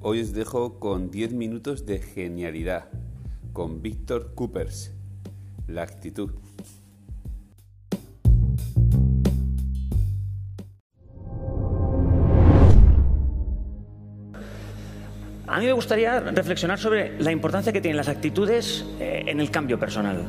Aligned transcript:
Hoy 0.00 0.20
os 0.20 0.32
dejo 0.32 0.78
con 0.78 1.10
10 1.10 1.32
minutos 1.32 1.84
de 1.84 1.98
genialidad 1.98 2.84
con 3.52 3.82
Víctor 3.82 4.32
Coopers. 4.36 4.92
La 5.66 5.82
actitud. 5.82 6.30
A 15.48 15.58
mí 15.58 15.66
me 15.66 15.72
gustaría 15.72 16.20
reflexionar 16.20 16.78
sobre 16.78 17.20
la 17.20 17.32
importancia 17.32 17.72
que 17.72 17.80
tienen 17.80 17.96
las 17.96 18.08
actitudes 18.08 18.84
eh, 19.00 19.24
en 19.26 19.40
el 19.40 19.50
cambio 19.50 19.80
personal. 19.80 20.22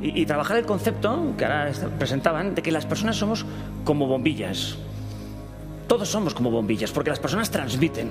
Y, 0.00 0.22
y 0.22 0.26
trabajar 0.26 0.56
el 0.56 0.66
concepto 0.66 1.34
que 1.38 1.44
ahora 1.44 1.70
presentaban 2.00 2.56
de 2.56 2.62
que 2.62 2.72
las 2.72 2.84
personas 2.84 3.14
somos 3.16 3.46
como 3.84 4.08
bombillas. 4.08 4.76
Todos 5.92 6.08
somos 6.08 6.32
como 6.32 6.50
bombillas, 6.50 6.90
porque 6.90 7.10
las 7.10 7.20
personas 7.20 7.50
transmiten. 7.50 8.10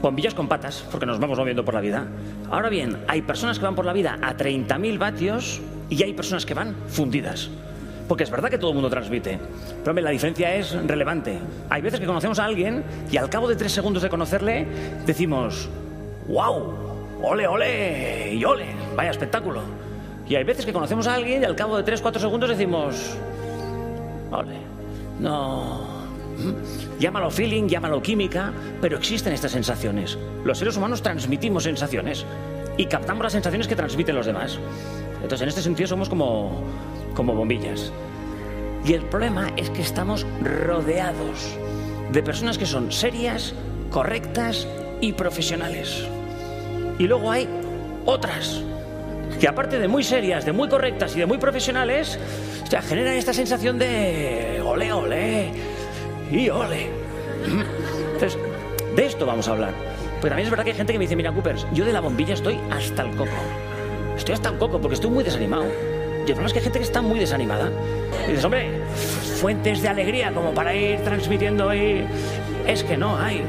Bombillas 0.00 0.32
con 0.32 0.46
patas, 0.46 0.84
porque 0.88 1.06
nos 1.06 1.18
vamos 1.18 1.36
moviendo 1.36 1.64
por 1.64 1.74
la 1.74 1.80
vida. 1.80 2.06
Ahora 2.52 2.68
bien, 2.68 2.98
hay 3.08 3.22
personas 3.22 3.58
que 3.58 3.64
van 3.64 3.74
por 3.74 3.84
la 3.84 3.92
vida 3.92 4.16
a 4.22 4.36
30.000 4.36 4.96
vatios 4.96 5.60
y 5.90 6.00
hay 6.04 6.14
personas 6.14 6.46
que 6.46 6.54
van 6.54 6.76
fundidas. 6.86 7.50
Porque 8.06 8.22
es 8.22 8.30
verdad 8.30 8.48
que 8.48 8.58
todo 8.58 8.70
el 8.70 8.74
mundo 8.74 8.88
transmite. 8.88 9.40
Pero 9.82 10.00
la 10.00 10.10
diferencia 10.10 10.54
es 10.54 10.70
relevante. 10.86 11.36
Hay 11.68 11.82
veces 11.82 11.98
que 11.98 12.06
conocemos 12.06 12.38
a 12.38 12.44
alguien 12.44 12.84
y 13.10 13.16
al 13.16 13.28
cabo 13.28 13.48
de 13.48 13.56
tres 13.56 13.72
segundos 13.72 14.04
de 14.04 14.08
conocerle 14.08 14.68
decimos, 15.04 15.68
¡Wow! 16.28 16.74
¡Ole, 17.24 17.48
ole! 17.48 18.34
¡Y 18.34 18.44
ole! 18.44 18.66
¡Vaya 18.94 19.10
espectáculo! 19.10 19.62
Y 20.28 20.36
hay 20.36 20.44
veces 20.44 20.64
que 20.64 20.72
conocemos 20.72 21.08
a 21.08 21.14
alguien 21.14 21.42
y 21.42 21.44
al 21.44 21.56
cabo 21.56 21.76
de 21.76 21.82
tres, 21.82 22.00
cuatro 22.00 22.20
segundos 22.20 22.50
decimos, 22.50 23.16
¡Ole! 24.30 24.58
No. 25.18 25.93
¿Mm? 26.38 26.98
Llámalo 26.98 27.30
feeling, 27.30 27.68
llámalo 27.68 28.02
química, 28.02 28.52
pero 28.80 28.96
existen 28.96 29.32
estas 29.32 29.52
sensaciones. 29.52 30.18
Los 30.44 30.58
seres 30.58 30.76
humanos 30.76 31.02
transmitimos 31.02 31.64
sensaciones 31.64 32.24
y 32.76 32.86
captamos 32.86 33.22
las 33.22 33.32
sensaciones 33.32 33.68
que 33.68 33.76
transmiten 33.76 34.16
los 34.16 34.26
demás. 34.26 34.58
Entonces, 35.22 35.42
en 35.42 35.48
este 35.48 35.62
sentido, 35.62 35.88
somos 35.88 36.08
como, 36.08 36.62
como 37.14 37.34
bombillas. 37.34 37.92
Y 38.84 38.92
el 38.92 39.02
problema 39.02 39.50
es 39.56 39.70
que 39.70 39.82
estamos 39.82 40.26
rodeados 40.42 41.56
de 42.12 42.22
personas 42.22 42.58
que 42.58 42.66
son 42.66 42.92
serias, 42.92 43.54
correctas 43.90 44.66
y 45.00 45.12
profesionales. 45.12 46.06
Y 46.98 47.06
luego 47.06 47.30
hay 47.30 47.48
otras 48.04 48.62
que 49.40 49.48
aparte 49.48 49.78
de 49.78 49.88
muy 49.88 50.04
serias, 50.04 50.44
de 50.44 50.52
muy 50.52 50.68
correctas 50.68 51.16
y 51.16 51.20
de 51.20 51.26
muy 51.26 51.38
profesionales, 51.38 52.18
o 52.66 52.82
generan 52.82 53.14
esta 53.14 53.32
sensación 53.32 53.78
de 53.78 54.62
ole, 54.64 54.92
ole 54.92 55.73
y 56.30 56.48
ole. 56.48 56.88
Entonces, 58.14 58.38
de 58.96 59.06
esto 59.06 59.26
vamos 59.26 59.48
a 59.48 59.52
hablar. 59.52 59.72
Pero 60.20 60.30
también 60.30 60.46
es 60.46 60.50
verdad 60.50 60.64
que 60.64 60.70
hay 60.70 60.76
gente 60.76 60.92
que 60.92 60.98
me 60.98 61.04
dice, 61.04 61.16
mira, 61.16 61.32
Coopers, 61.32 61.66
yo 61.72 61.84
de 61.84 61.92
la 61.92 62.00
bombilla 62.00 62.34
estoy 62.34 62.58
hasta 62.70 63.02
el 63.02 63.10
coco. 63.10 63.30
Estoy 64.16 64.34
hasta 64.34 64.48
el 64.48 64.58
coco 64.58 64.80
porque 64.80 64.94
estoy 64.94 65.10
muy 65.10 65.24
desanimado. 65.24 65.64
Y 65.64 66.30
el 66.30 66.34
problema 66.34 66.46
es 66.46 66.52
que 66.54 66.58
hay 66.60 66.64
gente 66.64 66.78
que 66.78 66.84
está 66.84 67.02
muy 67.02 67.18
desanimada. 67.18 67.70
Y 68.26 68.30
dices, 68.30 68.44
hombre, 68.44 68.80
fuentes 69.40 69.82
de 69.82 69.88
alegría 69.88 70.32
como 70.32 70.54
para 70.54 70.74
ir 70.74 71.00
transmitiendo. 71.00 71.70
Es 71.70 72.82
que 72.84 72.96
no 72.96 73.18
hay. 73.18 73.44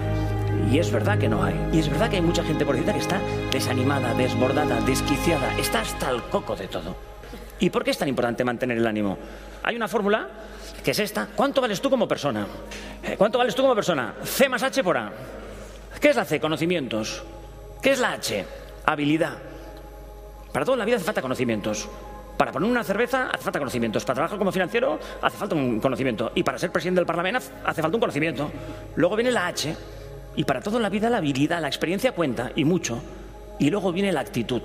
Y 0.70 0.80
es 0.80 0.92
verdad 0.92 1.18
que 1.18 1.30
no 1.30 1.44
hay. 1.44 1.53
Y 1.72 1.80
es 1.80 1.90
verdad 1.90 2.09
que 2.09 2.18
hay 2.18 2.22
mucha 2.22 2.44
gente 2.44 2.66
por 2.66 2.76
que 2.76 2.98
está 2.98 3.22
desanimada, 3.52 4.14
desbordada, 4.16 4.81
desquiciada, 4.81 5.56
está 5.58 5.81
hasta 5.81 6.09
el 6.09 6.23
coco 6.23 6.56
de 6.56 6.68
todo. 6.68 6.96
¿Y 7.59 7.70
por 7.70 7.84
qué 7.86 7.92
es 7.92 7.98
tan 7.98 8.09
importante 8.09 8.44
mantener 8.44 8.80
el 8.80 8.88
ánimo? 8.88 9.18
Hay 9.64 9.76
una 9.76 9.88
fórmula 9.88 10.28
que 10.86 10.91
es 10.91 11.00
esta. 11.00 11.28
¿Cuánto 11.36 11.61
vales 11.61 11.81
tú 11.81 11.89
como 11.89 12.08
persona? 12.08 12.45
Eh, 13.02 13.16
¿Cuánto 13.17 13.39
vales 13.39 13.55
tú 13.55 13.64
como 13.64 13.73
persona? 13.73 14.14
C 14.23 14.47
más 14.47 14.62
H 14.62 14.84
por 14.84 14.96
A. 14.96 15.12
¿Qué 16.00 16.09
es 16.09 16.16
la 16.16 16.23
C? 16.23 16.40
Conocimientos. 16.40 17.23
¿Qué 17.81 17.94
es 17.94 18.00
la 18.00 18.12
H? 18.12 18.46
Habilidad. 18.85 19.34
Para 20.53 20.63
todo 20.63 20.75
en 20.75 20.79
la 20.79 20.85
vida 20.85 20.97
hace 20.97 21.06
falta 21.06 21.24
conocimientos. 21.24 21.90
Para 22.38 22.51
poner 22.51 22.69
una 22.69 22.84
cerveza 22.84 23.31
hace 23.31 23.44
falta 23.44 23.57
conocimientos. 23.57 24.06
Para 24.06 24.13
trabajar 24.13 24.38
como 24.38 24.51
financiero 24.51 25.00
hace 25.24 25.35
falta 25.35 25.56
un 25.56 25.79
conocimiento. 25.79 26.31
Y 26.35 26.44
para 26.44 26.59
ser 26.59 26.72
presidente 26.72 27.00
del 27.00 27.07
Parlamento 27.07 27.41
hace 27.66 27.81
falta 27.81 27.97
un 27.97 28.01
conocimiento. 28.01 28.51
Luego 28.95 29.16
viene 29.16 29.31
la 29.31 29.47
H. 29.47 29.75
Y 30.35 30.44
para 30.44 30.62
todo 30.62 30.78
en 30.78 30.84
la 30.84 30.90
vida 30.90 31.09
la 31.09 31.18
habilidad, 31.18 31.62
la 31.62 31.68
experiencia 31.68 32.12
cuenta 32.12 32.51
y 32.56 32.63
mucho. 32.63 33.01
Y 33.57 33.72
luego 33.72 33.91
viene 33.91 34.12
la 34.12 34.19
actitud. 34.19 34.62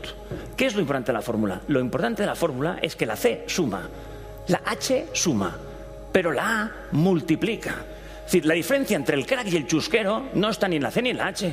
¿Qué 0.55 0.67
es 0.67 0.75
lo 0.75 0.83
importante 0.83 1.13
de 1.13 1.15
la 1.15 1.23
fórmula? 1.23 1.63
Lo 1.69 1.81
importante 1.81 2.25
de 2.25 2.27
la 2.27 2.35
fórmula 2.35 2.79
es 2.83 2.95
que 2.95 3.07
la 3.07 3.17
C 3.17 3.45
suma, 3.47 3.89
la 4.49 4.61
H 4.67 5.07
suma, 5.15 5.57
pero 6.13 6.33
la 6.33 6.63
A 6.63 6.71
multiplica. 6.93 7.75
Es 8.19 8.25
decir, 8.25 8.47
la 8.47 8.55
diferencia 8.55 8.97
entre 8.97 9.17
el 9.17 9.27
crack 9.27 9.47
y 9.49 9.57
el 9.57 9.67
chusquero 9.67 10.29
no 10.35 10.51
está 10.51 10.69
ni 10.69 10.77
en 10.77 10.83
la 10.83 10.91
C 10.91 11.03
ni 11.03 11.11
en 11.11 11.17
la 11.17 11.27
H. 11.29 11.53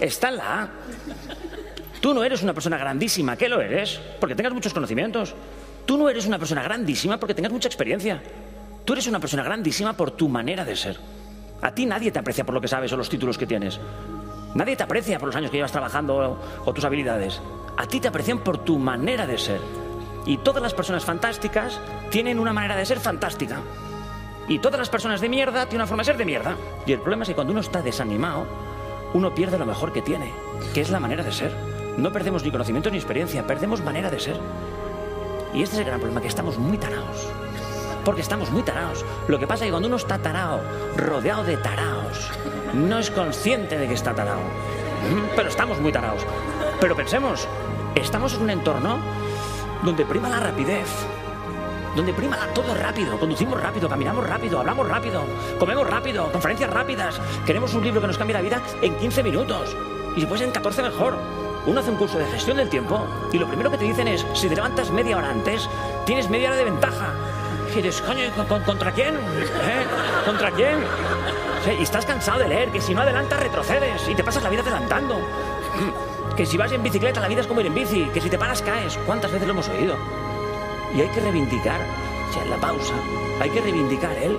Está 0.00 0.28
en 0.28 0.36
la 0.36 0.62
A. 0.62 0.68
Tú 2.00 2.14
no 2.14 2.22
eres 2.22 2.42
una 2.42 2.54
persona 2.54 2.78
grandísima, 2.78 3.36
¿qué 3.36 3.48
lo 3.48 3.60
eres? 3.60 4.00
Porque 4.20 4.34
tengas 4.34 4.52
muchos 4.52 4.72
conocimientos. 4.72 5.34
Tú 5.84 5.96
no 5.96 6.08
eres 6.08 6.26
una 6.26 6.38
persona 6.38 6.62
grandísima 6.62 7.18
porque 7.18 7.34
tengas 7.34 7.52
mucha 7.52 7.68
experiencia. 7.68 8.22
Tú 8.84 8.92
eres 8.92 9.06
una 9.06 9.18
persona 9.20 9.42
grandísima 9.42 9.94
por 9.94 10.12
tu 10.12 10.28
manera 10.28 10.64
de 10.64 10.76
ser. 10.76 10.98
A 11.60 11.74
ti 11.74 11.86
nadie 11.86 12.12
te 12.12 12.18
aprecia 12.18 12.44
por 12.44 12.54
lo 12.54 12.60
que 12.60 12.68
sabes 12.68 12.92
o 12.92 12.96
los 12.96 13.08
títulos 13.08 13.36
que 13.36 13.46
tienes. 13.46 13.80
Nadie 14.54 14.76
te 14.76 14.82
aprecia 14.82 15.18
por 15.18 15.28
los 15.28 15.36
años 15.36 15.50
que 15.50 15.56
llevas 15.56 15.72
trabajando 15.72 16.16
o, 16.16 16.38
o 16.64 16.72
tus 16.72 16.84
habilidades. 16.84 17.40
A 17.76 17.86
ti 17.86 18.00
te 18.00 18.08
aprecian 18.08 18.38
por 18.38 18.64
tu 18.64 18.78
manera 18.78 19.26
de 19.26 19.38
ser. 19.38 19.60
Y 20.28 20.36
todas 20.36 20.62
las 20.62 20.74
personas 20.74 21.06
fantásticas 21.06 21.80
tienen 22.10 22.38
una 22.38 22.52
manera 22.52 22.76
de 22.76 22.84
ser 22.84 23.00
fantástica. 23.00 23.60
Y 24.46 24.58
todas 24.58 24.78
las 24.78 24.90
personas 24.90 25.22
de 25.22 25.28
mierda 25.30 25.64
tienen 25.64 25.80
una 25.80 25.86
forma 25.86 26.02
de 26.02 26.04
ser 26.04 26.18
de 26.18 26.26
mierda. 26.26 26.54
Y 26.84 26.92
el 26.92 27.00
problema 27.00 27.22
es 27.22 27.30
que 27.30 27.34
cuando 27.34 27.52
uno 27.52 27.62
está 27.62 27.80
desanimado, 27.80 28.46
uno 29.14 29.34
pierde 29.34 29.58
lo 29.58 29.64
mejor 29.64 29.90
que 29.90 30.02
tiene, 30.02 30.30
que 30.74 30.82
es 30.82 30.90
la 30.90 31.00
manera 31.00 31.24
de 31.24 31.32
ser. 31.32 31.56
No 31.96 32.12
perdemos 32.12 32.44
ni 32.44 32.50
conocimiento 32.50 32.90
ni 32.90 32.98
experiencia, 32.98 33.46
perdemos 33.46 33.82
manera 33.82 34.10
de 34.10 34.20
ser. 34.20 34.38
Y 35.54 35.62
este 35.62 35.76
es 35.76 35.80
el 35.80 35.86
gran 35.86 35.98
problema, 35.98 36.20
que 36.20 36.28
estamos 36.28 36.58
muy 36.58 36.76
tarados. 36.76 37.26
Porque 38.04 38.20
estamos 38.20 38.50
muy 38.50 38.62
tarados. 38.62 39.06
Lo 39.28 39.38
que 39.38 39.46
pasa 39.46 39.64
es 39.64 39.68
que 39.68 39.72
cuando 39.72 39.88
uno 39.88 39.96
está 39.96 40.18
tarao, 40.18 40.60
rodeado 40.94 41.42
de 41.42 41.56
taraos, 41.56 42.30
no 42.74 42.98
es 42.98 43.10
consciente 43.10 43.78
de 43.78 43.88
que 43.88 43.94
está 43.94 44.14
tarao. 44.14 44.40
Mm, 44.40 45.36
Pero 45.36 45.48
estamos 45.48 45.80
muy 45.80 45.90
tarados. 45.90 46.26
Pero 46.82 46.94
pensemos, 46.94 47.48
estamos 47.94 48.34
en 48.34 48.42
un 48.42 48.50
entorno 48.50 48.98
donde 49.82 50.04
prima 50.04 50.28
la 50.28 50.40
rapidez, 50.40 50.86
donde 51.96 52.12
prima 52.12 52.36
todo 52.54 52.74
rápido, 52.74 53.18
conducimos 53.18 53.60
rápido, 53.60 53.88
caminamos 53.88 54.26
rápido, 54.28 54.60
hablamos 54.60 54.88
rápido, 54.88 55.22
comemos 55.58 55.88
rápido, 55.88 56.30
conferencias 56.32 56.70
rápidas, 56.70 57.20
queremos 57.46 57.74
un 57.74 57.82
libro 57.84 58.00
que 58.00 58.06
nos 58.06 58.18
cambie 58.18 58.34
la 58.34 58.42
vida 58.42 58.60
en 58.82 58.94
15 58.96 59.22
minutos 59.22 59.76
y 60.16 60.20
si 60.20 60.26
puede 60.26 60.38
ser 60.38 60.48
en 60.48 60.54
14 60.54 60.82
mejor. 60.82 61.16
Uno 61.66 61.80
hace 61.80 61.90
un 61.90 61.96
curso 61.96 62.18
de 62.18 62.24
gestión 62.26 62.56
del 62.56 62.70
tiempo 62.70 63.04
y 63.32 63.38
lo 63.38 63.46
primero 63.46 63.70
que 63.70 63.76
te 63.76 63.84
dicen 63.84 64.08
es, 64.08 64.24
si 64.32 64.48
te 64.48 64.54
levantas 64.56 64.90
media 64.90 65.18
hora 65.18 65.30
antes, 65.30 65.68
tienes 66.06 66.30
media 66.30 66.48
hora 66.48 66.56
de 66.56 66.64
ventaja. 66.64 67.12
Y 67.72 67.82
dices, 67.82 68.00
coño, 68.00 68.24
¿con- 68.34 68.46
con- 68.46 68.62
¿contra 68.62 68.90
quién? 68.92 69.16
¿Eh? 69.16 69.84
¿Contra 70.24 70.50
quién? 70.52 70.78
Y 71.78 71.82
estás 71.82 72.06
cansado 72.06 72.38
de 72.38 72.48
leer, 72.48 72.70
que 72.70 72.80
si 72.80 72.94
no 72.94 73.02
adelantas 73.02 73.38
retrocedes 73.40 74.08
y 74.08 74.14
te 74.14 74.24
pasas 74.24 74.42
la 74.42 74.48
vida 74.48 74.62
adelantando. 74.62 75.20
Que 76.36 76.46
si 76.46 76.56
vas 76.56 76.70
en 76.72 76.82
bicicleta 76.82 77.20
la 77.20 77.28
vida 77.28 77.40
es 77.40 77.46
como 77.46 77.60
ir 77.60 77.66
en 77.66 77.74
bici, 77.74 78.04
que 78.14 78.20
si 78.20 78.30
te 78.30 78.38
paras 78.38 78.62
caes. 78.62 78.96
¿Cuántas 79.06 79.32
veces 79.32 79.46
lo 79.46 79.54
hemos 79.54 79.68
oído? 79.68 79.96
Y 80.96 81.00
hay 81.00 81.08
que 81.08 81.20
reivindicar, 81.20 81.80
sea, 82.32 82.42
en 82.42 82.50
la 82.50 82.56
pausa, 82.56 82.94
hay 83.40 83.50
que 83.50 83.60
reivindicar 83.60 84.16
el 84.18 84.38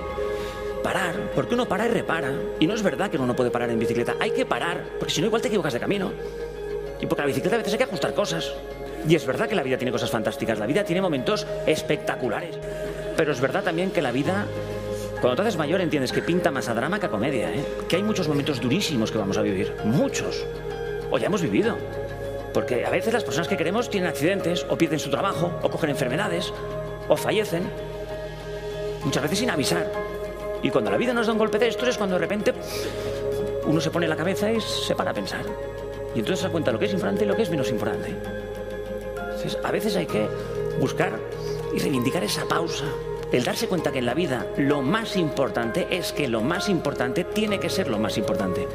parar, 0.82 1.14
porque 1.34 1.54
uno 1.54 1.66
para 1.66 1.86
y 1.86 1.90
repara. 1.90 2.32
Y 2.58 2.66
no 2.66 2.74
es 2.74 2.82
verdad 2.82 3.10
que 3.10 3.16
uno 3.16 3.26
no 3.26 3.36
puede 3.36 3.50
parar 3.50 3.70
en 3.70 3.78
bicicleta, 3.78 4.16
hay 4.18 4.30
que 4.30 4.46
parar, 4.46 4.82
porque 4.98 5.14
si 5.14 5.20
no 5.20 5.26
igual 5.26 5.42
te 5.42 5.48
equivocas 5.48 5.72
de 5.72 5.80
camino. 5.80 6.12
Y 7.00 7.06
porque 7.06 7.22
la 7.22 7.26
bicicleta 7.26 7.56
a 7.56 7.58
veces 7.58 7.72
hay 7.74 7.78
que 7.78 7.84
ajustar 7.84 8.14
cosas. 8.14 8.52
Y 9.08 9.14
es 9.14 9.24
verdad 9.24 9.48
que 9.48 9.54
la 9.54 9.62
vida 9.62 9.78
tiene 9.78 9.92
cosas 9.92 10.10
fantásticas, 10.10 10.58
la 10.58 10.66
vida 10.66 10.84
tiene 10.84 11.00
momentos 11.00 11.46
espectaculares. 11.66 12.58
Pero 13.16 13.32
es 13.32 13.40
verdad 13.40 13.62
también 13.62 13.90
que 13.90 14.02
la 14.02 14.12
vida, 14.12 14.46
cuando 15.20 15.36
te 15.36 15.42
haces 15.42 15.56
mayor 15.56 15.80
entiendes 15.80 16.12
que 16.12 16.20
pinta 16.20 16.50
más 16.50 16.68
a 16.68 16.74
drama 16.74 17.00
que 17.00 17.06
a 17.06 17.10
comedia, 17.10 17.50
¿eh? 17.50 17.64
que 17.88 17.96
hay 17.96 18.02
muchos 18.02 18.28
momentos 18.28 18.60
durísimos 18.60 19.10
que 19.10 19.18
vamos 19.18 19.38
a 19.38 19.42
vivir, 19.42 19.74
muchos. 19.84 20.44
O 21.10 21.18
ya 21.18 21.26
hemos 21.26 21.42
vivido. 21.42 21.76
Porque 22.52 22.84
a 22.84 22.90
veces 22.90 23.12
las 23.12 23.24
personas 23.24 23.48
que 23.48 23.56
queremos 23.56 23.90
tienen 23.90 24.08
accidentes, 24.08 24.66
o 24.68 24.76
pierden 24.76 24.98
su 24.98 25.10
trabajo, 25.10 25.52
o 25.62 25.70
cogen 25.70 25.90
enfermedades, 25.90 26.52
o 27.08 27.16
fallecen. 27.16 27.62
Muchas 29.04 29.22
veces 29.22 29.38
sin 29.38 29.50
avisar. 29.50 29.90
Y 30.62 30.70
cuando 30.70 30.90
la 30.90 30.96
vida 30.96 31.12
nos 31.12 31.26
da 31.26 31.32
un 31.32 31.38
golpe 31.38 31.58
de 31.58 31.68
estos 31.68 31.88
es 31.88 31.96
cuando 31.96 32.16
de 32.16 32.20
repente 32.20 32.52
uno 33.64 33.80
se 33.80 33.90
pone 33.90 34.08
la 34.08 34.16
cabeza 34.16 34.52
y 34.52 34.60
se 34.60 34.94
para 34.94 35.12
a 35.12 35.14
pensar. 35.14 35.42
Y 36.14 36.18
entonces 36.18 36.40
se 36.40 36.46
da 36.46 36.52
cuenta 36.52 36.72
lo 36.72 36.78
que 36.78 36.86
es 36.86 36.92
importante 36.92 37.24
y 37.24 37.28
lo 37.28 37.36
que 37.36 37.42
es 37.42 37.50
menos 37.50 37.70
importante. 37.70 38.14
Entonces, 39.16 39.58
a 39.62 39.70
veces 39.70 39.96
hay 39.96 40.06
que 40.06 40.28
buscar 40.80 41.12
y 41.74 41.78
reivindicar 41.78 42.24
esa 42.24 42.46
pausa. 42.46 42.84
El 43.32 43.44
darse 43.44 43.68
cuenta 43.68 43.92
que 43.92 44.00
en 44.00 44.06
la 44.06 44.14
vida 44.14 44.46
lo 44.56 44.82
más 44.82 45.16
importante 45.16 45.86
es 45.90 46.12
que 46.12 46.26
lo 46.26 46.40
más 46.40 46.68
importante 46.68 47.24
tiene 47.24 47.60
que 47.60 47.70
ser 47.70 47.88
lo 47.88 47.98
más 47.98 48.18
importante. 48.18 48.66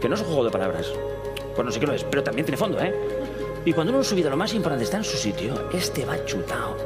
Que 0.00 0.08
no 0.08 0.14
es 0.14 0.22
un 0.22 0.28
juego 0.28 0.44
de 0.44 0.50
palabras. 0.50 0.90
Bueno, 1.54 1.70
sí 1.70 1.80
que 1.80 1.86
lo 1.86 1.94
es, 1.94 2.04
pero 2.04 2.22
también 2.22 2.46
tiene 2.46 2.56
fondo, 2.56 2.80
¿eh? 2.80 2.94
Y 3.64 3.72
cuando 3.72 3.92
uno 3.92 4.00
en 4.00 4.04
su 4.04 4.14
vida 4.14 4.30
lo 4.30 4.36
más 4.36 4.54
importante 4.54 4.84
está 4.84 4.96
en 4.96 5.04
su 5.04 5.16
sitio, 5.16 5.70
este 5.72 6.04
va 6.04 6.24
chutado. 6.24 6.76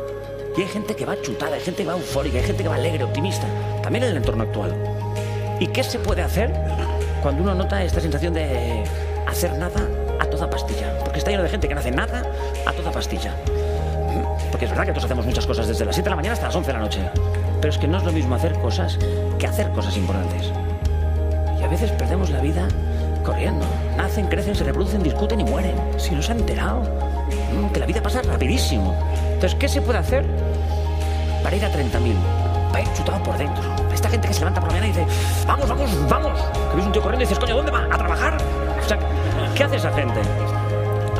Y 0.56 0.62
hay 0.62 0.68
gente 0.68 0.94
que 0.94 1.04
va 1.04 1.20
chutada, 1.20 1.54
hay 1.54 1.60
gente 1.60 1.82
que 1.82 1.88
va 1.88 1.94
eufórica, 1.94 2.38
hay 2.38 2.44
gente 2.44 2.62
que 2.62 2.68
va 2.68 2.76
alegre, 2.76 3.04
optimista. 3.04 3.46
También 3.82 4.04
en 4.04 4.10
el 4.10 4.16
entorno 4.16 4.42
actual. 4.44 4.74
¿Y 5.60 5.68
qué 5.68 5.82
se 5.84 5.98
puede 5.98 6.22
hacer 6.22 6.52
cuando 7.22 7.42
uno 7.42 7.54
nota 7.54 7.82
esta 7.82 8.00
sensación 8.00 8.34
de 8.34 8.84
hacer 9.26 9.52
nada 9.56 9.88
a 10.18 10.26
toda 10.26 10.50
pastilla? 10.50 10.98
Porque 10.98 11.18
está 11.18 11.30
lleno 11.30 11.42
de 11.42 11.48
gente 11.48 11.68
que 11.68 11.74
no 11.74 11.80
hace 11.80 11.90
nada 11.90 12.22
a 12.66 12.72
toda 12.72 12.90
pastilla. 12.90 13.34
Porque 14.50 14.66
es 14.66 14.70
verdad 14.70 14.86
que 14.86 14.92
todos 14.92 15.04
hacemos 15.04 15.26
muchas 15.26 15.46
cosas 15.46 15.66
desde 15.66 15.84
las 15.84 15.94
7 15.94 16.04
de 16.04 16.10
la 16.10 16.16
mañana 16.16 16.34
hasta 16.34 16.46
las 16.46 16.56
11 16.56 16.66
de 16.66 16.72
la 16.72 16.80
noche. 16.80 17.00
Pero 17.60 17.72
es 17.72 17.78
que 17.78 17.88
no 17.88 17.98
es 17.98 18.04
lo 18.04 18.12
mismo 18.12 18.34
hacer 18.34 18.52
cosas 18.60 18.98
que 19.38 19.46
hacer 19.46 19.70
cosas 19.70 19.96
importantes. 19.96 20.52
Y 21.60 21.62
a 21.62 21.68
veces 21.68 21.90
perdemos 21.92 22.30
la 22.30 22.40
vida 22.40 22.68
corriendo. 23.24 23.66
Nacen, 23.96 24.26
crecen, 24.28 24.54
se 24.54 24.62
reproducen, 24.64 25.02
discuten 25.02 25.40
y 25.40 25.44
mueren. 25.44 25.74
Si 25.96 26.12
no 26.12 26.22
se 26.22 26.32
han 26.32 26.38
enterado. 26.40 26.82
Mm, 27.52 27.72
Que 27.72 27.80
la 27.80 27.86
vida 27.86 28.02
pasa 28.02 28.22
rapidísimo. 28.22 28.94
Entonces, 29.32 29.56
¿qué 29.58 29.68
se 29.68 29.82
puede 29.82 29.98
hacer 29.98 30.24
para 31.42 31.56
ir 31.56 31.64
a 31.64 31.72
30.000? 31.72 32.14
Para 32.70 32.82
ir 32.82 32.92
chutado 32.92 33.22
por 33.22 33.36
dentro. 33.36 33.62
Esta 33.92 34.08
gente 34.08 34.28
que 34.28 34.34
se 34.34 34.40
levanta 34.40 34.60
por 34.60 34.70
la 34.72 34.78
mañana 34.78 34.92
y 34.92 35.00
dice, 35.00 35.44
vamos, 35.46 35.68
vamos, 35.68 36.08
vamos. 36.08 36.40
Que 36.70 36.76
ves 36.76 36.86
un 36.86 36.92
tío 36.92 37.02
corriendo 37.02 37.24
y 37.24 37.26
dices, 37.26 37.38
coño, 37.38 37.56
¿dónde 37.56 37.72
va? 37.72 37.86
¿A 37.90 37.98
trabajar? 37.98 38.36
¿qué 39.54 39.64
hace 39.64 39.76
esa 39.76 39.92
gente? 39.92 40.20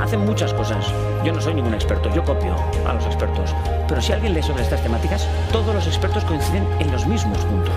Hacen 0.01 0.21
muchas 0.25 0.53
cosas. 0.53 0.93
Yo 1.25 1.33
no 1.33 1.41
soy 1.41 1.55
ningún 1.55 1.73
experto, 1.73 2.13
yo 2.13 2.25
copio 2.25 2.57
a 2.87 2.95
los 2.95 3.07
expertos. 3.07 3.55
Pero 3.89 4.03
si 4.03 4.13
alguien 4.13 4.35
lee 4.35 4.43
sobre 4.43 4.65
estas 4.65 4.83
temáticas, 4.83 5.27
todos 5.53 5.73
los 5.75 5.87
expertos 5.87 6.25
coinciden 6.25 6.67
en 6.81 6.91
los 6.91 7.07
mismos 7.07 7.39
puntos. 7.39 7.75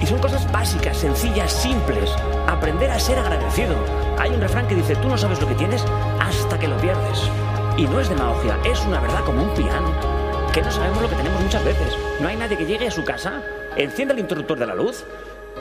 Y 0.00 0.06
son 0.06 0.18
cosas 0.18 0.50
básicas, 0.52 0.96
sencillas, 0.96 1.52
simples. 1.52 2.10
Aprender 2.46 2.90
a 2.90 2.98
ser 2.98 3.18
agradecido. 3.18 3.74
Hay 4.18 4.30
un 4.30 4.40
refrán 4.40 4.66
que 4.68 4.74
dice, 4.74 4.96
tú 4.96 5.08
no 5.08 5.16
sabes 5.16 5.40
lo 5.40 5.48
que 5.48 5.54
tienes 5.54 5.84
hasta 6.20 6.58
que 6.58 6.68
lo 6.68 6.76
pierdes. 6.78 7.30
Y 7.76 7.86
no 7.86 8.00
es 8.00 8.08
demagogia, 8.08 8.58
es 8.64 8.80
una 8.84 9.00
verdad 9.00 9.24
como 9.24 9.42
un 9.42 9.54
piano. 9.54 9.92
Que 10.52 10.62
no 10.62 10.70
sabemos 10.70 11.02
lo 11.02 11.08
que 11.08 11.16
tenemos 11.16 11.40
muchas 11.42 11.64
veces. 11.64 11.96
No 12.20 12.28
hay 12.28 12.36
nadie 12.36 12.56
que 12.56 12.66
llegue 12.66 12.86
a 12.86 12.90
su 12.90 13.04
casa, 13.04 13.42
encienda 13.76 14.14
el 14.14 14.20
interruptor 14.20 14.58
de 14.58 14.66
la 14.66 14.74
luz, 14.74 15.04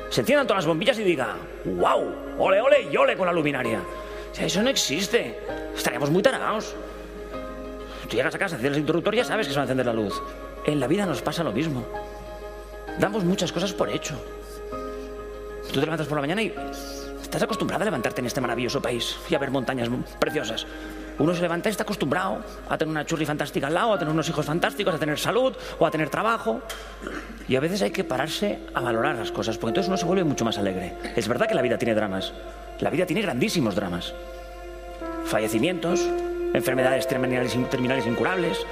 se 0.09 0.21
enciendan 0.21 0.45
todas 0.45 0.63
las 0.63 0.67
bombillas 0.67 0.99
y 0.99 1.03
diga, 1.03 1.35
wow, 1.65 2.35
ole, 2.37 2.61
ole 2.61 2.87
y 2.91 2.95
ole 2.97 3.17
con 3.17 3.25
la 3.25 3.33
luminaria. 3.33 3.79
O 3.79 4.41
eso 4.41 4.61
no 4.61 4.69
existe. 4.69 5.39
Estaríamos 5.75 6.11
muy 6.11 6.21
tarados. 6.21 6.75
Tú 8.07 8.15
llegas 8.15 8.35
a 8.35 8.37
casa, 8.37 8.55
enciendes 8.55 8.77
el 8.77 8.81
interruptor 8.81 9.15
y 9.15 9.17
ya 9.17 9.23
sabes 9.23 9.47
que 9.47 9.53
se 9.53 9.57
va 9.57 9.63
a 9.63 9.65
encender 9.65 9.85
la 9.85 9.93
luz. 9.93 10.21
En 10.65 10.79
la 10.79 10.87
vida 10.87 11.05
nos 11.05 11.21
pasa 11.21 11.43
lo 11.43 11.51
mismo. 11.51 11.83
Damos 12.99 13.23
muchas 13.23 13.51
cosas 13.51 13.73
por 13.73 13.89
hecho. 13.89 14.15
Tú 15.67 15.79
te 15.79 15.85
levantas 15.85 16.07
por 16.07 16.17
la 16.17 16.21
mañana 16.21 16.41
y 16.41 16.53
estás 17.21 17.41
acostumbrado 17.41 17.81
a 17.81 17.85
levantarte 17.85 18.21
en 18.21 18.27
este 18.27 18.41
maravilloso 18.41 18.81
país 18.81 19.17
y 19.29 19.35
a 19.35 19.39
ver 19.39 19.49
montañas 19.49 19.89
preciosas. 20.19 20.67
Uno 21.19 21.35
se 21.35 21.41
levanta 21.41 21.69
y 21.69 21.71
está 21.71 21.83
acostumbrado 21.83 22.43
a 22.69 22.77
tener 22.77 22.91
una 22.91 23.05
churri 23.05 23.25
fantástica 23.25 23.67
al 23.67 23.73
lado, 23.73 23.93
a 23.93 23.99
tener 23.99 24.13
unos 24.13 24.27
hijos 24.29 24.45
fantásticos, 24.45 24.95
a 24.95 24.99
tener 24.99 25.19
salud 25.19 25.53
o 25.79 25.85
a 25.85 25.91
tener 25.91 26.09
trabajo. 26.09 26.61
Y 27.47 27.55
a 27.55 27.59
veces 27.59 27.81
hay 27.81 27.91
que 27.91 28.03
pararse 28.03 28.59
a 28.73 28.81
valorar 28.81 29.15
las 29.15 29.31
cosas, 29.31 29.57
porque 29.57 29.71
entonces 29.71 29.87
uno 29.89 29.97
se 29.97 30.05
vuelve 30.05 30.23
mucho 30.23 30.45
más 30.45 30.57
alegre. 30.57 30.93
Es 31.15 31.27
verdad 31.27 31.47
que 31.47 31.55
la 31.55 31.61
vida 31.61 31.77
tiene 31.77 31.93
dramas. 31.93 32.33
La 32.79 32.89
vida 32.89 33.05
tiene 33.05 33.21
grandísimos 33.21 33.75
dramas. 33.75 34.13
Fallecimientos, 35.25 36.01
enfermedades 36.53 37.07
terminales, 37.07 37.57
terminales 37.69 38.07
incurables. 38.07 38.65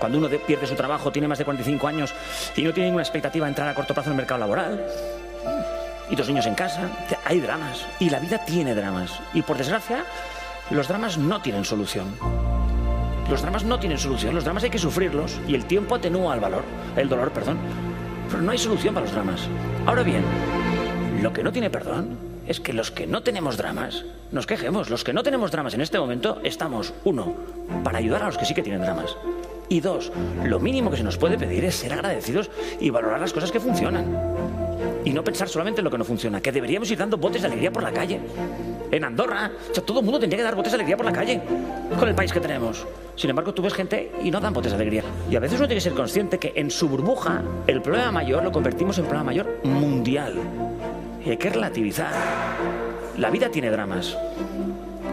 Cuando 0.00 0.18
uno 0.18 0.28
de- 0.28 0.40
pierde 0.40 0.66
su 0.66 0.74
trabajo, 0.74 1.12
tiene 1.12 1.28
más 1.28 1.38
de 1.38 1.44
45 1.44 1.86
años 1.86 2.12
y 2.56 2.62
no 2.62 2.72
tiene 2.72 2.88
ninguna 2.88 3.04
expectativa 3.04 3.46
de 3.46 3.50
entrar 3.50 3.68
a 3.68 3.74
corto 3.74 3.94
plazo 3.94 4.08
en 4.08 4.14
el 4.14 4.16
mercado 4.16 4.40
laboral. 4.40 4.84
Y 6.10 6.16
dos 6.16 6.26
niños 6.26 6.46
en 6.46 6.56
casa. 6.56 6.88
Hay 7.24 7.38
dramas. 7.40 7.86
Y 8.00 8.10
la 8.10 8.18
vida 8.18 8.44
tiene 8.44 8.74
dramas. 8.74 9.12
Y 9.32 9.42
por 9.42 9.56
desgracia, 9.56 10.04
los 10.70 10.88
dramas 10.88 11.18
no 11.18 11.40
tienen 11.40 11.64
solución. 11.64 12.08
Los 13.30 13.42
dramas 13.42 13.62
no 13.62 13.78
tienen 13.78 13.98
solución. 13.98 14.34
Los 14.34 14.42
dramas 14.42 14.64
hay 14.64 14.70
que 14.70 14.78
sufrirlos 14.78 15.38
y 15.46 15.54
el 15.54 15.66
tiempo 15.66 15.94
atenúa 15.94 16.34
el 16.34 16.40
valor, 16.40 16.64
el 16.96 17.08
dolor, 17.08 17.30
perdón. 17.30 17.58
Pero 18.28 18.42
no 18.42 18.50
hay 18.50 18.58
solución 18.58 18.92
para 18.94 19.06
los 19.06 19.14
dramas. 19.14 19.42
Ahora 19.86 20.02
bien, 20.02 20.24
lo 21.22 21.32
que 21.32 21.44
no 21.44 21.52
tiene 21.52 21.70
perdón 21.70 22.18
es 22.48 22.58
que 22.58 22.72
los 22.72 22.90
que 22.90 23.06
no 23.06 23.22
tenemos 23.22 23.56
dramas 23.56 24.04
nos 24.32 24.46
quejemos. 24.46 24.90
Los 24.90 25.04
que 25.04 25.12
no 25.12 25.22
tenemos 25.22 25.52
dramas 25.52 25.74
en 25.74 25.80
este 25.80 25.98
momento 26.00 26.40
estamos, 26.42 26.92
uno, 27.04 27.34
para 27.84 27.98
ayudar 27.98 28.22
a 28.24 28.26
los 28.26 28.38
que 28.38 28.46
sí 28.46 28.54
que 28.54 28.62
tienen 28.62 28.80
dramas. 28.82 29.16
Y 29.70 29.80
dos, 29.80 30.10
lo 30.44 30.58
mínimo 30.58 30.90
que 30.90 30.96
se 30.96 31.04
nos 31.04 31.16
puede 31.16 31.38
pedir 31.38 31.64
es 31.64 31.76
ser 31.76 31.92
agradecidos 31.92 32.50
y 32.80 32.90
valorar 32.90 33.20
las 33.20 33.32
cosas 33.32 33.52
que 33.52 33.60
funcionan. 33.60 34.04
Y 35.04 35.12
no 35.12 35.22
pensar 35.22 35.48
solamente 35.48 35.80
en 35.80 35.84
lo 35.84 35.92
que 35.92 35.96
no 35.96 36.04
funciona, 36.04 36.40
que 36.40 36.50
deberíamos 36.50 36.90
ir 36.90 36.98
dando 36.98 37.16
botes 37.16 37.42
de 37.42 37.46
alegría 37.46 37.70
por 37.70 37.84
la 37.84 37.92
calle. 37.92 38.20
En 38.90 39.04
Andorra, 39.04 39.48
todo 39.86 40.00
el 40.00 40.04
mundo 40.04 40.18
tendría 40.18 40.38
que 40.38 40.42
dar 40.42 40.56
botes 40.56 40.72
de 40.72 40.74
alegría 40.74 40.96
por 40.96 41.06
la 41.06 41.12
calle, 41.12 41.40
con 41.96 42.08
el 42.08 42.16
país 42.16 42.32
que 42.32 42.40
tenemos. 42.40 42.84
Sin 43.14 43.30
embargo, 43.30 43.54
tú 43.54 43.62
ves 43.62 43.72
gente 43.72 44.10
y 44.24 44.32
no 44.32 44.40
dan 44.40 44.52
botes 44.52 44.72
de 44.72 44.76
alegría. 44.76 45.04
Y 45.30 45.36
a 45.36 45.40
veces 45.40 45.60
uno 45.60 45.68
tiene 45.68 45.78
que 45.78 45.88
ser 45.88 45.94
consciente 45.94 46.38
que 46.38 46.52
en 46.56 46.68
su 46.72 46.88
burbuja 46.88 47.40
el 47.68 47.80
problema 47.80 48.10
mayor 48.10 48.42
lo 48.42 48.50
convertimos 48.50 48.98
en 48.98 49.04
problema 49.04 49.26
mayor 49.26 49.60
mundial. 49.62 50.34
Y 51.24 51.30
hay 51.30 51.36
que 51.36 51.48
relativizar. 51.48 52.12
La 53.18 53.30
vida 53.30 53.48
tiene 53.50 53.70
dramas. 53.70 54.18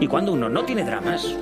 Y 0.00 0.08
cuando 0.08 0.32
uno 0.32 0.48
no 0.48 0.64
tiene 0.64 0.82
dramas, 0.82 1.36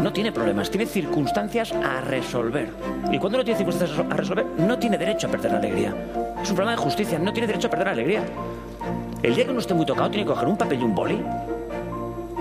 no 0.00 0.12
tiene 0.12 0.32
problemas, 0.32 0.70
tiene 0.70 0.86
circunstancias 0.86 1.72
a 1.72 2.00
resolver. 2.00 2.70
Y 3.10 3.18
cuando 3.18 3.38
uno 3.38 3.44
tiene 3.44 3.58
circunstancias 3.58 3.98
a 3.98 4.14
resolver, 4.14 4.46
no 4.58 4.78
tiene 4.78 4.98
derecho 4.98 5.26
a 5.26 5.30
perder 5.30 5.52
la 5.52 5.58
alegría. 5.58 5.94
Es 6.42 6.50
un 6.50 6.56
problema 6.56 6.72
de 6.72 6.82
justicia, 6.82 7.18
no 7.18 7.32
tiene 7.32 7.46
derecho 7.46 7.68
a 7.68 7.70
perder 7.70 7.86
la 7.86 7.92
alegría. 7.92 8.22
El 9.22 9.34
día 9.34 9.44
que 9.44 9.50
uno 9.50 9.60
esté 9.60 9.74
muy 9.74 9.86
tocado, 9.86 10.10
tiene 10.10 10.24
que 10.24 10.32
coger 10.32 10.48
un 10.48 10.56
papel 10.56 10.80
y 10.80 10.84
un 10.84 10.94
boli 10.94 11.18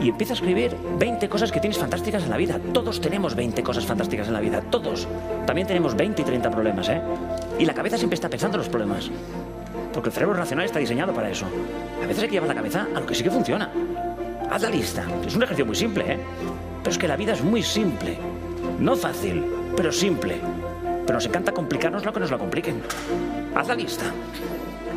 y 0.01 0.09
empieza 0.09 0.33
a 0.33 0.35
escribir 0.35 0.75
20 0.99 1.29
cosas 1.29 1.51
que 1.51 1.59
tienes 1.59 1.77
fantásticas 1.77 2.23
en 2.23 2.29
la 2.29 2.37
vida. 2.37 2.59
Todos 2.73 2.99
tenemos 2.99 3.33
20 3.35 3.63
cosas 3.63 3.85
fantásticas 3.85 4.27
en 4.27 4.33
la 4.33 4.41
vida, 4.41 4.61
todos. 4.61 5.07
También 5.45 5.67
tenemos 5.67 5.95
20 5.95 6.21
y 6.21 6.25
30 6.25 6.51
problemas, 6.51 6.89
¿eh? 6.89 7.01
Y 7.57 7.65
la 7.65 7.73
cabeza 7.73 7.97
siempre 7.97 8.15
está 8.15 8.29
pensando 8.29 8.57
en 8.57 8.59
los 8.59 8.69
problemas. 8.69 9.09
Porque 9.93 10.09
el 10.09 10.13
cerebro 10.13 10.35
racional 10.35 10.65
está 10.65 10.79
diseñado 10.79 11.13
para 11.13 11.29
eso. 11.29 11.45
A 12.03 12.07
veces 12.07 12.23
hay 12.23 12.29
que 12.29 12.33
llevar 12.33 12.49
la 12.49 12.55
cabeza 12.55 12.87
a 12.93 12.99
lo 12.99 13.05
que 13.05 13.15
sí 13.15 13.23
que 13.23 13.31
funciona. 13.31 13.69
Haz 14.51 14.61
la 14.61 14.69
lista. 14.69 15.05
Es 15.25 15.35
un 15.35 15.43
ejercicio 15.43 15.65
muy 15.65 15.75
simple, 15.75 16.03
¿eh? 16.13 16.19
Pero 16.85 16.93
es 16.93 16.99
que 16.99 17.07
la 17.07 17.15
vida 17.15 17.33
es 17.33 17.43
muy 17.43 17.63
simple. 17.63 18.15
No 18.79 18.95
fácil, 18.95 19.43
pero 19.75 19.91
simple. 19.91 20.39
Pero 21.07 21.15
nos 21.15 21.25
encanta 21.25 21.51
complicarnos 21.51 22.05
lo 22.05 22.13
que 22.13 22.19
nos 22.19 22.29
la 22.29 22.37
compliquen. 22.37 22.79
Haz 23.55 23.67
la 23.67 23.73
lista. 23.73 24.05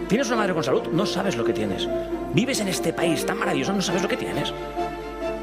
¿Tienes 0.07 0.27
una 0.27 0.37
madre 0.37 0.53
con 0.53 0.63
salud? 0.63 0.83
No 0.93 1.07
sabes 1.07 1.39
lo 1.39 1.47
que 1.47 1.55
tienes. 1.55 1.89
Vives 2.35 2.61
en 2.61 2.69
este 2.69 2.93
país 2.93 3.25
tan 3.25 3.39
maravilloso, 3.39 3.73
no 3.73 3.81
sabes 3.81 4.03
lo 4.03 4.09
que 4.09 4.19
tienes. 4.19 4.53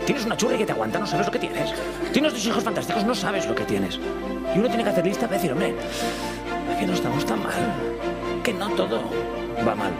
Tienes 0.06 0.24
una 0.24 0.38
churra 0.38 0.56
que 0.56 0.68
te 0.68 0.72
aguanta, 0.72 1.00
no 1.00 1.08
sabes 1.08 1.26
lo 1.26 1.32
que 1.32 1.40
tienes. 1.40 1.74
Tienes 2.14 2.32
dos 2.32 2.46
hijos 2.46 2.64
fantásticos, 2.64 3.04
no 3.04 3.16
sabes 3.16 3.48
lo 3.48 3.56
que 3.56 3.64
tienes. 3.64 4.00
Y 4.56 4.60
uno 4.60 4.68
tiene 4.68 4.84
que 4.84 4.92
hacer 4.92 5.04
lista 5.04 5.26
para 5.26 5.38
decir, 5.38 5.52
hombre, 5.52 5.74
que 6.80 6.86
no 6.86 6.94
estamos 6.94 7.26
tan 7.26 7.40
mal. 7.40 7.74
Que 8.44 8.54
no 8.54 8.70
todo 8.70 9.02
va 9.68 9.74
mal. 9.74 9.94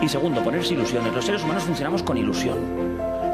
Y 0.00 0.08
segundo, 0.08 0.44
ponerse 0.44 0.74
ilusiones. 0.74 1.12
Los 1.12 1.24
seres 1.24 1.42
humanos 1.42 1.64
funcionamos 1.64 2.04
con 2.04 2.16
ilusión. 2.16 2.86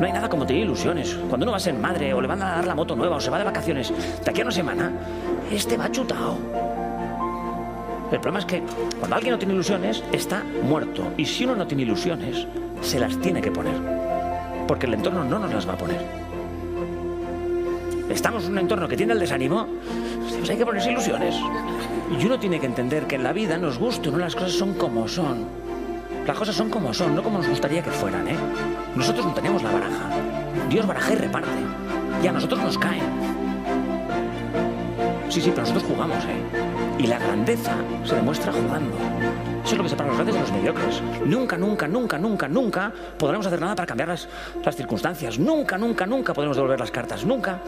No 0.02 0.06
hay 0.08 0.12
nada 0.14 0.28
como 0.28 0.44
tener 0.44 0.64
ilusiones. 0.64 1.16
Cuando 1.28 1.44
uno 1.44 1.52
va 1.52 1.58
a 1.58 1.60
ser 1.60 1.74
madre 1.74 2.12
o 2.12 2.20
le 2.20 2.26
van 2.26 2.42
a 2.42 2.56
dar 2.56 2.66
la 2.66 2.74
moto 2.74 2.96
nueva 2.96 3.14
o 3.14 3.20
se 3.20 3.30
va 3.30 3.38
de 3.38 3.44
vacaciones 3.44 3.92
de 4.24 4.28
aquí 4.28 4.40
a 4.40 4.42
una 4.42 4.50
semana, 4.50 4.90
este 5.48 5.76
va 5.76 5.92
chutado. 5.92 6.38
El 8.10 8.18
problema 8.18 8.40
es 8.40 8.46
que 8.46 8.64
cuando 8.98 9.14
alguien 9.14 9.30
no 9.30 9.38
tiene 9.38 9.54
ilusiones, 9.54 10.02
está 10.10 10.42
muerto. 10.64 11.12
Y 11.16 11.24
si 11.24 11.44
uno 11.44 11.54
no 11.54 11.68
tiene 11.68 11.84
ilusiones, 11.84 12.48
se 12.80 12.98
las 12.98 13.16
tiene 13.18 13.40
que 13.40 13.52
poner. 13.52 13.76
Porque 14.66 14.86
el 14.86 14.94
entorno 14.94 15.22
no 15.22 15.38
nos 15.38 15.54
las 15.54 15.68
va 15.68 15.74
a 15.74 15.78
poner. 15.78 16.04
Estamos 18.10 18.46
en 18.46 18.52
un 18.54 18.58
entorno 18.58 18.88
que 18.88 18.96
tiene 18.96 19.12
el 19.12 19.20
desánimo, 19.20 19.68
pues 20.36 20.50
hay 20.50 20.56
que 20.56 20.66
ponerse 20.66 20.90
ilusiones. 20.90 21.36
Y 22.10 22.26
uno 22.26 22.40
tiene 22.40 22.58
que 22.58 22.66
entender 22.66 23.06
que 23.06 23.14
en 23.14 23.22
la 23.22 23.32
vida, 23.32 23.56
nos 23.56 23.78
guste 23.78 24.08
o 24.08 24.12
no, 24.12 24.18
las 24.18 24.34
cosas 24.34 24.50
son 24.50 24.74
como 24.74 25.06
son. 25.06 25.46
Las 26.26 26.36
cosas 26.36 26.56
son 26.56 26.70
como 26.70 26.92
son, 26.92 27.14
no 27.14 27.22
como 27.22 27.38
nos 27.38 27.48
gustaría 27.48 27.84
que 27.84 27.90
fueran, 27.90 28.26
¿eh? 28.26 28.36
Nosotros 28.94 29.26
no 29.26 29.32
tenemos 29.32 29.62
la 29.62 29.72
baraja. 29.72 30.10
Dios 30.68 30.86
baraja 30.86 31.12
y 31.12 31.16
reparte. 31.16 31.48
Y 32.22 32.26
a 32.26 32.32
nosotros 32.32 32.60
nos 32.60 32.78
caen. 32.78 33.02
Sí, 35.28 35.40
sí, 35.40 35.50
pero 35.50 35.62
nosotros 35.62 35.84
jugamos, 35.84 36.24
¿eh? 36.24 36.98
Y 36.98 37.06
la 37.06 37.18
grandeza 37.18 37.74
se 38.04 38.14
demuestra 38.14 38.52
jugando. 38.52 38.94
Eso 39.64 39.72
es 39.72 39.78
lo 39.78 39.84
que 39.84 39.88
separa 39.88 40.10
a 40.10 40.12
los 40.12 40.16
grandes 40.18 40.34
de 40.34 40.40
los 40.42 40.52
mediocres. 40.52 41.02
Nunca, 41.24 41.56
nunca, 41.56 41.88
nunca, 41.88 42.18
nunca, 42.18 42.48
nunca 42.48 42.92
podremos 43.18 43.46
hacer 43.46 43.60
nada 43.60 43.74
para 43.74 43.86
cambiar 43.86 44.08
las, 44.08 44.28
las 44.62 44.76
circunstancias. 44.76 45.38
Nunca, 45.38 45.78
nunca, 45.78 46.04
nunca 46.04 46.34
podremos 46.34 46.56
devolver 46.56 46.78
las 46.78 46.90
cartas. 46.90 47.24
Nunca. 47.24 47.60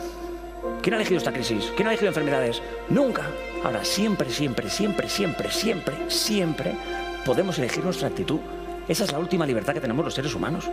¿Quién 0.82 0.94
ha 0.94 0.96
elegido 0.98 1.18
esta 1.18 1.32
crisis? 1.32 1.72
¿Quién 1.74 1.88
ha 1.88 1.92
elegido 1.92 2.08
enfermedades? 2.08 2.62
Nunca. 2.90 3.22
Ahora, 3.64 3.82
siempre, 3.84 4.28
siempre, 4.28 4.68
siempre, 4.68 5.08
siempre, 5.08 5.50
siempre, 5.50 6.10
siempre 6.10 6.74
podemos 7.24 7.58
elegir 7.58 7.82
nuestra 7.82 8.08
actitud. 8.08 8.40
Esa 8.86 9.04
es 9.04 9.12
la 9.12 9.18
última 9.18 9.46
libertad 9.46 9.72
que 9.72 9.80
tenemos 9.80 10.04
los 10.04 10.14
seres 10.14 10.34
humanos. 10.34 10.68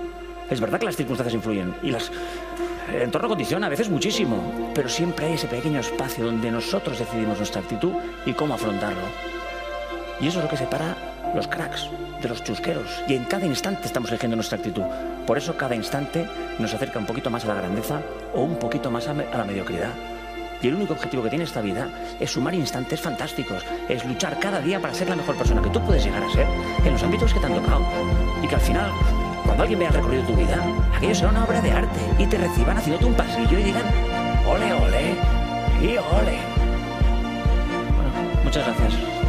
Es 0.52 0.60
verdad 0.60 0.80
que 0.80 0.86
las 0.86 0.98
circunstancias 0.98 1.34
influyen 1.34 1.74
y 1.82 1.92
las, 1.92 2.12
el 2.94 3.04
entorno 3.04 3.30
condiciona 3.30 3.68
a 3.68 3.70
veces 3.70 3.90
muchísimo, 3.90 4.72
pero 4.76 4.90
siempre 4.90 5.28
hay 5.28 5.34
ese 5.34 5.48
pequeño 5.48 5.80
espacio 5.80 6.26
donde 6.26 6.52
nosotros 6.52 7.00
decidimos 7.00 7.38
nuestra 7.38 7.62
actitud 7.62 7.94
y 8.26 8.34
cómo 8.34 8.56
afrontarlo. 8.56 9.02
Y 10.20 10.28
eso 10.28 10.40
es 10.40 10.44
lo 10.44 10.50
que 10.50 10.58
separa 10.58 10.98
los 11.34 11.48
cracks 11.48 11.90
de 12.22 12.28
los 12.28 12.44
chusqueros. 12.44 13.02
Y 13.08 13.16
en 13.16 13.24
cada 13.24 13.46
instante 13.46 13.88
estamos 13.88 14.10
eligiendo 14.10 14.36
nuestra 14.36 14.58
actitud. 14.58 14.84
Por 15.26 15.38
eso 15.38 15.56
cada 15.56 15.74
instante 15.74 16.28
nos 16.60 16.74
acerca 16.74 17.00
un 17.00 17.06
poquito 17.06 17.30
más 17.30 17.46
a 17.46 17.48
la 17.48 17.56
grandeza 17.56 18.02
o 18.34 18.44
un 18.44 18.60
poquito 18.60 18.92
más 18.92 19.08
a, 19.08 19.12
a 19.12 19.38
la 19.38 19.46
mediocridad. 19.46 19.94
Y 20.62 20.68
el 20.68 20.76
único 20.76 20.94
objetivo 20.94 21.24
que 21.24 21.30
tiene 21.30 21.46
esta 21.46 21.62
vida 21.62 21.88
es 22.20 22.30
sumar 22.30 22.54
instantes 22.54 23.00
fantásticos, 23.00 23.64
es 23.88 24.06
luchar 24.06 24.38
cada 24.38 24.60
día 24.60 24.80
para 24.80 24.94
ser 24.94 25.10
la 25.10 25.16
mejor 25.16 25.36
persona 25.36 25.62
que 25.62 25.70
tú 25.70 25.82
puedes 25.82 26.04
llegar 26.04 26.22
a 26.22 26.30
ser 26.30 26.46
en 26.86 26.92
los 26.92 27.02
ámbitos 27.02 27.34
que 27.34 27.40
te 27.40 27.46
han 27.46 27.56
tocado. 27.56 27.84
Y 28.44 28.48
que 28.48 28.56
al 28.56 28.62
final, 28.62 28.92
cuando 29.46 29.64
alguien 29.64 29.80
vea 29.80 29.90
el 29.90 29.96
recorrido 29.96 30.24
de 30.24 30.28
tu 30.28 30.36
vida, 30.36 30.58
aquello 30.96 31.16
será 31.16 31.30
una 31.30 31.44
obra 31.44 31.62
de 31.62 31.72
arte 31.72 32.00
y 32.18 32.26
te 32.26 32.38
reciban 32.38 32.78
haciéndote 32.78 33.06
un 33.06 33.14
pasillo 33.14 33.60
y 33.60 33.64
digan, 33.64 33.84
ole, 34.48 34.74
ole, 34.74 35.16
y 35.82 35.98
ole. 35.98 36.38
Bueno, 37.96 38.44
muchas 38.44 38.66
gracias. 38.66 39.21